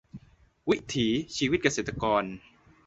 [0.69, 2.23] วิถีชีวิตเกษตรกร